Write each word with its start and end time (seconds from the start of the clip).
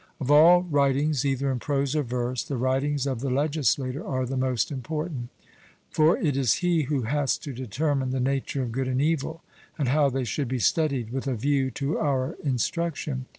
Of 0.19 0.31
all 0.31 0.63
writings 0.63 1.23
either 1.25 1.51
in 1.51 1.59
prose 1.59 1.95
or 1.95 2.01
verse 2.01 2.43
the 2.43 2.57
writings 2.57 3.05
of 3.05 3.19
the 3.19 3.29
legislator 3.29 4.03
are 4.03 4.25
the 4.25 4.35
most 4.35 4.71
important. 4.71 5.29
For 5.91 6.17
it 6.17 6.35
is 6.35 6.53
he 6.65 6.81
who 6.85 7.03
has 7.03 7.37
to 7.37 7.53
determine 7.53 8.09
the 8.09 8.19
nature 8.19 8.63
of 8.63 8.71
good 8.71 8.87
and 8.87 8.99
evil, 8.99 9.43
and 9.77 9.89
how 9.89 10.09
they 10.09 10.23
should 10.23 10.47
be 10.47 10.57
studied 10.57 11.11
with 11.11 11.27
a 11.27 11.35
view 11.35 11.69
to 11.77 11.99
our 11.99 12.35
instruction. 12.43 13.27